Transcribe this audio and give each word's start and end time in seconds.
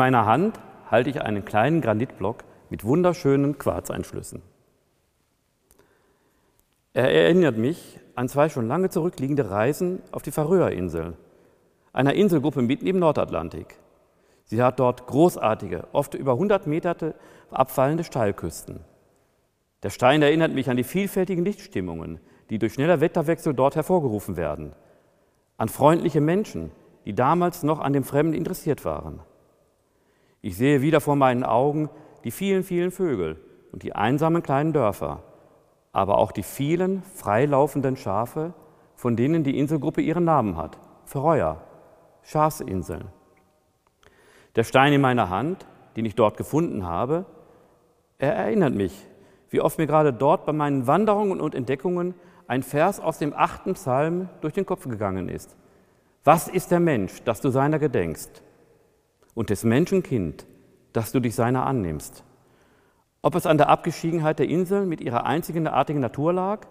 meiner 0.00 0.24
Hand 0.24 0.58
halte 0.90 1.10
ich 1.10 1.20
einen 1.20 1.44
kleinen 1.44 1.82
Granitblock 1.82 2.44
mit 2.70 2.84
wunderschönen 2.84 3.58
Quarzeinschlüssen. 3.58 4.40
Er 6.94 7.12
erinnert 7.12 7.58
mich 7.58 8.00
an 8.14 8.26
zwei 8.26 8.48
schon 8.48 8.66
lange 8.66 8.88
zurückliegende 8.88 9.50
Reisen 9.50 10.00
auf 10.10 10.22
die 10.22 10.30
Färöerinseln, 10.30 11.18
einer 11.92 12.14
Inselgruppe 12.14 12.62
mitten 12.62 12.86
im 12.86 12.98
Nordatlantik. 12.98 13.76
Sie 14.44 14.62
hat 14.62 14.80
dort 14.80 15.06
großartige, 15.06 15.88
oft 15.92 16.14
über 16.14 16.32
100 16.32 16.66
Meter 16.66 16.96
abfallende 17.50 18.02
Steilküsten. 18.02 18.80
Der 19.82 19.90
Stein 19.90 20.22
erinnert 20.22 20.54
mich 20.54 20.70
an 20.70 20.78
die 20.78 20.84
vielfältigen 20.84 21.44
Lichtstimmungen, 21.44 22.20
die 22.48 22.58
durch 22.58 22.72
schneller 22.72 23.02
Wetterwechsel 23.02 23.52
dort 23.52 23.76
hervorgerufen 23.76 24.38
werden, 24.38 24.72
an 25.58 25.68
freundliche 25.68 26.22
Menschen, 26.22 26.70
die 27.04 27.14
damals 27.14 27.62
noch 27.64 27.80
an 27.80 27.92
dem 27.92 28.04
Fremden 28.04 28.32
interessiert 28.32 28.86
waren. 28.86 29.20
Ich 30.42 30.56
sehe 30.56 30.80
wieder 30.80 31.00
vor 31.00 31.16
meinen 31.16 31.44
Augen 31.44 31.90
die 32.24 32.30
vielen, 32.30 32.62
vielen 32.62 32.90
Vögel 32.90 33.38
und 33.72 33.82
die 33.82 33.94
einsamen 33.94 34.42
kleinen 34.42 34.72
Dörfer, 34.72 35.22
aber 35.92 36.18
auch 36.18 36.32
die 36.32 36.42
vielen 36.42 37.02
freilaufenden 37.02 37.96
Schafe, 37.96 38.54
von 38.94 39.16
denen 39.16 39.44
die 39.44 39.58
Inselgruppe 39.58 40.00
ihren 40.00 40.24
Namen 40.24 40.56
hat, 40.56 40.78
Färöer, 41.04 41.62
Schafsinseln. 42.22 43.08
Der 44.56 44.64
Stein 44.64 44.92
in 44.92 45.00
meiner 45.00 45.30
Hand, 45.30 45.66
den 45.96 46.04
ich 46.04 46.14
dort 46.14 46.36
gefunden 46.36 46.86
habe, 46.86 47.26
er 48.18 48.34
erinnert 48.34 48.74
mich, 48.74 49.06
wie 49.48 49.60
oft 49.60 49.78
mir 49.78 49.86
gerade 49.86 50.12
dort 50.12 50.46
bei 50.46 50.52
meinen 50.52 50.86
Wanderungen 50.86 51.40
und 51.40 51.54
Entdeckungen 51.54 52.14
ein 52.46 52.62
Vers 52.62 53.00
aus 53.00 53.18
dem 53.18 53.32
achten 53.34 53.74
Psalm 53.74 54.28
durch 54.40 54.54
den 54.54 54.66
Kopf 54.66 54.88
gegangen 54.88 55.28
ist. 55.28 55.56
Was 56.24 56.48
ist 56.48 56.70
der 56.70 56.80
Mensch, 56.80 57.22
dass 57.24 57.40
du 57.40 57.50
seiner 57.50 57.78
gedenkst? 57.78 58.42
Und 59.34 59.50
des 59.50 59.64
Menschen 59.64 60.02
Kind, 60.02 60.46
dass 60.92 61.12
du 61.12 61.20
dich 61.20 61.34
seiner 61.34 61.66
annimmst? 61.66 62.24
Ob 63.22 63.34
es 63.34 63.46
an 63.46 63.58
der 63.58 63.68
Abgeschiedenheit 63.68 64.38
der 64.38 64.48
Inseln 64.48 64.88
mit 64.88 65.00
ihrer 65.00 65.26
einzigartigen 65.26 66.00
Natur 66.00 66.32
lag 66.32 66.66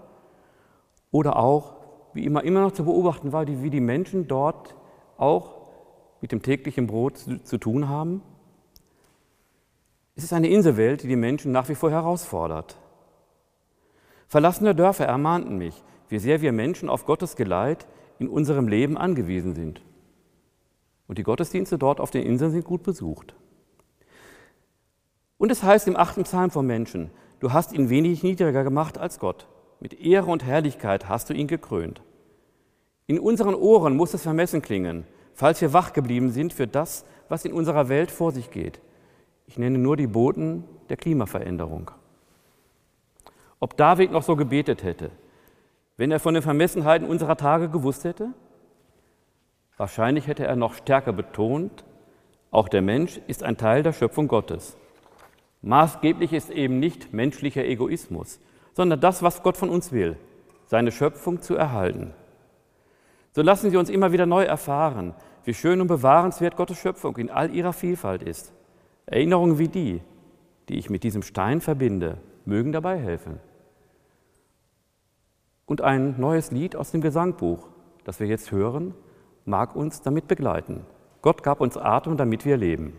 oder 1.11 1.37
auch, 1.37 1.75
wie 2.13 2.25
immer, 2.25 2.43
immer 2.43 2.61
noch 2.61 2.71
zu 2.71 2.85
beobachten 2.85 3.31
war, 3.31 3.47
wie 3.47 3.69
die 3.69 3.79
Menschen 3.79 4.27
dort 4.27 4.75
auch 5.17 5.69
mit 6.21 6.31
dem 6.31 6.41
täglichen 6.41 6.87
Brot 6.87 7.17
zu 7.17 7.57
tun 7.57 7.87
haben? 7.87 8.21
Es 10.15 10.23
ist 10.23 10.33
eine 10.33 10.49
Inselwelt, 10.49 11.03
die 11.03 11.07
die 11.07 11.15
Menschen 11.15 11.51
nach 11.51 11.69
wie 11.69 11.75
vor 11.75 11.91
herausfordert. 11.91 12.77
Verlassene 14.27 14.75
Dörfer 14.75 15.05
ermahnten 15.05 15.57
mich, 15.57 15.81
wie 16.09 16.19
sehr 16.19 16.41
wir 16.41 16.51
Menschen 16.51 16.89
auf 16.89 17.05
Gottes 17.05 17.35
Geleit 17.35 17.87
in 18.17 18.27
unserem 18.27 18.67
Leben 18.67 18.97
angewiesen 18.97 19.55
sind. 19.55 19.81
Und 21.09 21.17
die 21.17 21.23
Gottesdienste 21.23 21.79
dort 21.79 21.99
auf 21.99 22.11
den 22.11 22.23
Inseln 22.23 22.51
sind 22.51 22.63
gut 22.63 22.83
besucht. 22.83 23.33
Und 25.39 25.51
es 25.51 25.63
heißt 25.63 25.87
im 25.87 25.97
achten 25.97 26.21
Psalm 26.21 26.51
vom 26.51 26.67
Menschen, 26.67 27.09
du 27.39 27.51
hast 27.51 27.73
ihn 27.73 27.89
wenig 27.89 28.21
niedriger 28.21 28.63
gemacht 28.63 28.99
als 28.99 29.17
Gott. 29.17 29.47
Mit 29.79 29.99
Ehre 29.99 30.29
und 30.29 30.45
Herrlichkeit 30.45 31.09
hast 31.09 31.27
du 31.29 31.33
ihn 31.33 31.47
gekrönt. 31.47 32.03
In 33.07 33.19
unseren 33.19 33.55
Ohren 33.55 33.97
muss 33.97 34.13
es 34.13 34.21
vermessen 34.21 34.61
klingen, 34.61 35.03
falls 35.33 35.59
wir 35.61 35.73
wach 35.73 35.93
geblieben 35.93 36.29
sind 36.29 36.53
für 36.53 36.67
das, 36.67 37.05
was 37.27 37.43
in 37.43 37.53
unserer 37.53 37.89
Welt 37.89 38.11
vor 38.11 38.31
sich 38.31 38.51
geht. 38.51 38.79
Ich 39.47 39.57
nenne 39.57 39.79
nur 39.79 39.97
die 39.97 40.05
Boten 40.05 40.63
der 40.89 40.97
Klimaveränderung. 40.97 41.89
Ob 43.59 43.75
David 43.77 44.11
noch 44.11 44.21
so 44.21 44.35
gebetet 44.35 44.83
hätte, 44.83 45.09
wenn 45.97 46.11
er 46.11 46.19
von 46.19 46.35
den 46.35 46.43
Vermessenheiten 46.43 47.07
unserer 47.07 47.35
Tage 47.35 47.67
gewusst 47.67 48.03
hätte? 48.03 48.29
Wahrscheinlich 49.79 50.27
hätte 50.27 50.45
er 50.45 50.57
noch 50.57 50.73
stärker 50.73 51.13
betont, 51.13 51.85
auch 52.51 52.67
der 52.67 52.81
Mensch 52.81 53.17
ist 53.27 53.43
ein 53.43 53.55
Teil 53.55 53.81
der 53.81 53.93
Schöpfung 53.93 54.27
Gottes. 54.27 54.75
Maßgeblich 55.61 56.33
ist 56.33 56.49
eben 56.49 56.79
nicht 56.79 57.13
menschlicher 57.13 57.63
Egoismus, 57.63 58.41
sondern 58.73 58.99
das, 58.99 59.23
was 59.23 59.41
Gott 59.41 59.55
von 59.55 59.69
uns 59.69 59.93
will, 59.93 60.17
seine 60.65 60.91
Schöpfung 60.91 61.41
zu 61.41 61.55
erhalten. 61.55 62.13
So 63.31 63.41
lassen 63.41 63.71
Sie 63.71 63.77
uns 63.77 63.89
immer 63.89 64.11
wieder 64.11 64.25
neu 64.25 64.43
erfahren, 64.43 65.13
wie 65.45 65.53
schön 65.53 65.79
und 65.79 65.87
bewahrenswert 65.87 66.57
Gottes 66.57 66.77
Schöpfung 66.77 67.15
in 67.15 67.29
all 67.29 67.49
ihrer 67.55 67.71
Vielfalt 67.71 68.21
ist. 68.21 68.51
Erinnerungen 69.05 69.59
wie 69.59 69.69
die, 69.69 70.01
die 70.67 70.77
ich 70.77 70.89
mit 70.89 71.03
diesem 71.05 71.21
Stein 71.21 71.61
verbinde, 71.61 72.17
mögen 72.43 72.73
dabei 72.73 72.97
helfen. 72.97 73.39
Und 75.65 75.79
ein 75.79 76.19
neues 76.19 76.51
Lied 76.51 76.75
aus 76.75 76.91
dem 76.91 76.99
Gesangbuch, 76.99 77.69
das 78.03 78.19
wir 78.19 78.27
jetzt 78.27 78.51
hören, 78.51 78.93
mag 79.49 79.75
uns 79.75 80.01
damit 80.01 80.27
begleiten. 80.27 80.85
Gott 81.21 81.43
gab 81.43 81.59
uns 81.59 81.75
Atem, 81.75 82.15
damit 82.15 82.45
wir 82.45 82.55
leben. 82.55 82.93